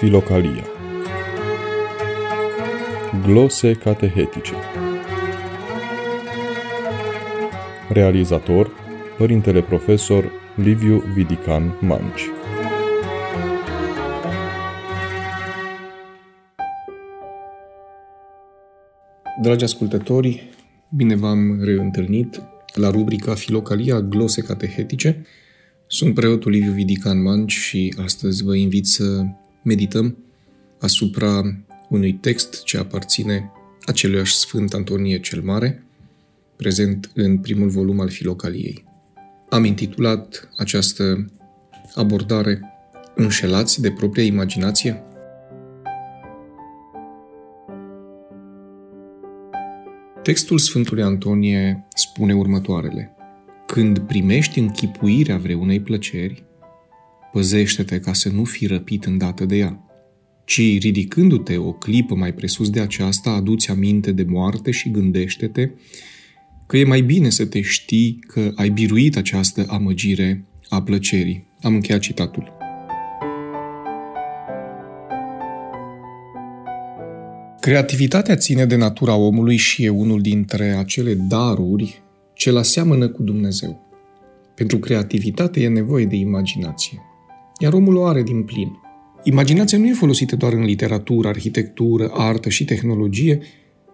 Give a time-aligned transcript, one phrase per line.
[0.00, 0.64] Filocalia
[3.26, 4.52] Glose catehetice.
[7.88, 8.70] Realizator
[9.18, 12.20] Părintele Profesor Liviu Vidican Manci.
[19.42, 20.50] Dragi ascultători,
[20.88, 22.42] bine v-am reîntâlnit
[22.74, 25.24] la rubrica Filocalia Glose catehetice,
[25.86, 29.24] sunt preotul Liviu Vidican Manci și astăzi vă invit să
[29.62, 30.16] medităm
[30.78, 33.50] asupra unui text ce aparține
[33.86, 35.84] aceluiași Sfânt Antonie cel Mare,
[36.56, 38.84] prezent în primul volum al Filocaliei.
[39.48, 41.30] Am intitulat această
[41.94, 42.60] abordare
[43.14, 45.02] Înșelați de propria imaginație?
[50.22, 53.14] Textul Sfântului Antonie spune următoarele–
[53.70, 56.44] când primești închipuirea vreunei plăceri,
[57.32, 59.84] păzește-te ca să nu fii răpit îndată de ea,
[60.44, 65.70] ci ridicându-te o clipă mai presus de aceasta, aduți aminte de moarte și gândește-te
[66.66, 71.46] că e mai bine să te știi că ai biruit această amăgire a plăcerii.
[71.60, 72.52] Am încheiat citatul.
[77.60, 82.02] Creativitatea ține de natura omului și e unul dintre acele daruri
[82.34, 83.88] ce la seamănă cu Dumnezeu.
[84.54, 86.98] Pentru creativitate e nevoie de imaginație,
[87.60, 88.68] iar omul o are din plin.
[89.22, 93.40] Imaginația nu e folosită doar în literatură, arhitectură, artă și tehnologie,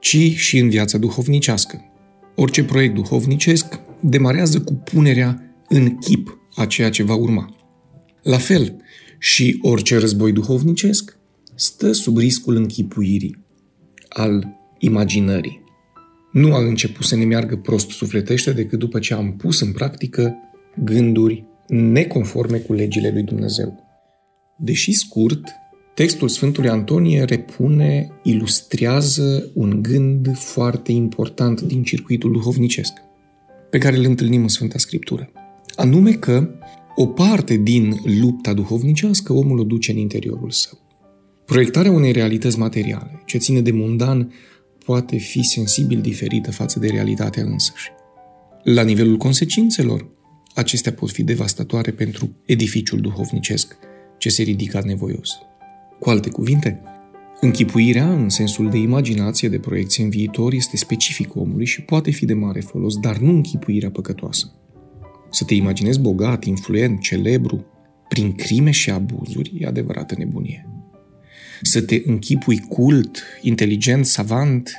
[0.00, 1.80] ci și în viața duhovnicească.
[2.34, 7.56] Orice proiect duhovnicesc demarează cu punerea în chip a ceea ce va urma.
[8.22, 8.76] La fel,
[9.18, 11.18] și orice război duhovnicesc
[11.54, 13.44] stă sub riscul închipuirii,
[14.08, 15.64] al imaginării
[16.36, 20.36] nu a început să ne meargă prost sufletește decât după ce am pus în practică
[20.84, 23.84] gânduri neconforme cu legile lui Dumnezeu.
[24.58, 25.48] Deși scurt,
[25.94, 32.92] textul Sfântului Antonie repune, ilustrează un gând foarte important din circuitul duhovnicesc,
[33.70, 35.30] pe care îl întâlnim în Sfânta Scriptură.
[35.74, 36.50] Anume că
[36.94, 40.78] o parte din lupta duhovnicească omul o duce în interiorul său.
[41.44, 44.32] Proiectarea unei realități materiale, ce ține de mundan,
[44.84, 47.90] poate fi sensibil diferită față de realitatea însăși.
[48.62, 50.15] La nivelul consecințelor,
[50.56, 53.76] acestea pot fi devastatoare pentru edificiul duhovnicesc
[54.18, 55.30] ce se ridică nevoios.
[55.98, 56.80] Cu alte cuvinte,
[57.40, 62.24] închipuirea, în sensul de imaginație, de proiecție în viitor, este specific omului și poate fi
[62.24, 64.52] de mare folos, dar nu închipuirea păcătoasă.
[65.30, 67.64] Să te imaginezi bogat, influent, celebru,
[68.08, 70.70] prin crime și abuzuri, e adevărată nebunie
[71.62, 74.72] să te închipui cult, inteligent, savant,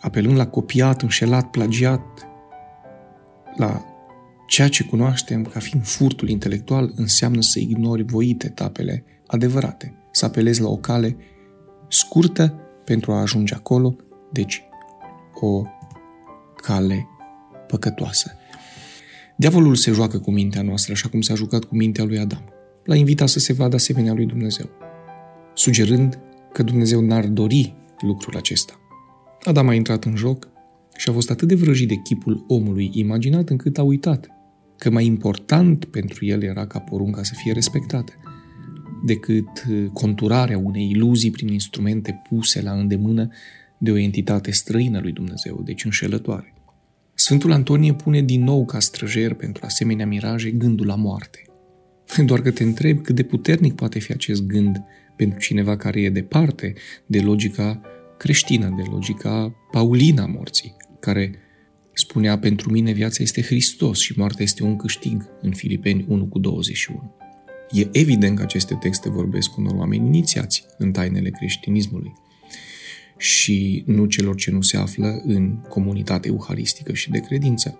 [0.00, 2.28] apelând la copiat, înșelat, plagiat,
[3.56, 3.84] la
[4.46, 10.60] ceea ce cunoaștem ca fiind furtul intelectual, înseamnă să ignori voit etapele adevărate, să apelezi
[10.60, 11.16] la o cale
[11.88, 13.96] scurtă pentru a ajunge acolo,
[14.32, 14.62] deci
[15.34, 15.62] o
[16.56, 17.06] cale
[17.66, 18.32] păcătoasă.
[19.36, 22.42] Diavolul se joacă cu mintea noastră, așa cum s-a jucat cu mintea lui Adam.
[22.84, 24.70] L-a invitat să se vadă asemenea lui Dumnezeu
[25.56, 26.18] sugerând
[26.52, 28.80] că Dumnezeu n-ar dori lucrul acesta.
[29.42, 30.48] Adam a intrat în joc
[30.96, 34.28] și a fost atât de vrăjit de chipul omului imaginat încât a uitat
[34.78, 38.12] că mai important pentru el era ca porunca să fie respectată
[39.04, 43.28] decât conturarea unei iluzii prin instrumente puse la îndemână
[43.78, 46.54] de o entitate străină lui Dumnezeu, deci înșelătoare.
[47.14, 51.42] Sfântul Antonie pune din nou ca străjer pentru asemenea miraje gândul la moarte.
[52.26, 54.82] Doar că te întreb cât de puternic poate fi acest gând
[55.16, 56.74] pentru cineva care e departe
[57.06, 57.80] de logica
[58.18, 61.34] creștină, de logica paulina a morții, care
[61.98, 66.38] spunea pentru mine viața este Hristos și moartea este un câștig în Filipeni 1 cu
[66.38, 67.16] 21.
[67.70, 72.12] E evident că aceste texte vorbesc unor oameni inițiați în tainele creștinismului
[73.18, 77.78] și nu celor ce nu se află în comunitate euharistică și de credință.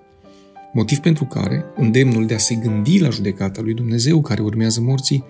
[0.72, 5.24] Motiv pentru care îndemnul de a se gândi la judecata lui Dumnezeu care urmează morții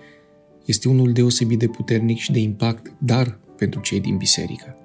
[0.65, 4.75] este unul deosebit de puternic și de impact, dar pentru cei din biserică.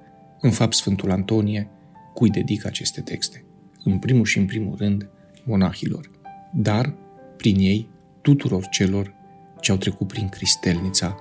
[0.41, 1.69] În fapt, Sfântul Antonie,
[2.13, 3.45] cui dedică aceste texte?
[3.83, 5.09] În primul și în primul rând,
[5.43, 6.09] monahilor,
[6.53, 6.93] dar,
[7.37, 7.89] prin ei,
[8.21, 9.13] tuturor celor
[9.59, 11.17] ce au trecut prin cristelnița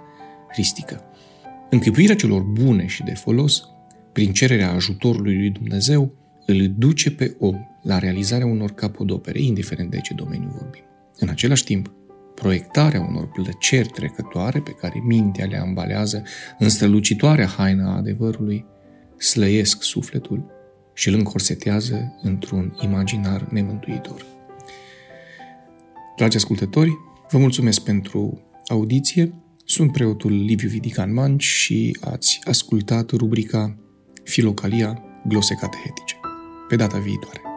[0.48, 1.04] cristică.
[1.70, 3.68] Închipuirea celor bune și de folos,
[4.12, 6.14] prin cererea ajutorului lui Dumnezeu,
[6.46, 10.82] îl duce pe om la realizarea unor capodopere, indiferent de ce domeniu vorbim.
[11.18, 11.92] În același timp,
[12.34, 16.22] proiectarea unor plăceri trecătoare pe care mintea le ambalează
[16.58, 18.64] în strălucitoarea haină a adevărului,
[19.18, 20.61] slăiesc sufletul
[20.94, 24.26] și îl încorsetează într-un imaginar nemântuitor.
[26.16, 26.98] Dragi ascultători,
[27.30, 29.34] vă mulțumesc pentru audiție,
[29.64, 33.76] Sunt preotul Liviu Vidican Manci și ați ascultat rubrica
[34.24, 36.16] Filocalia glose catehetice.
[36.68, 37.51] Pe data viitoare!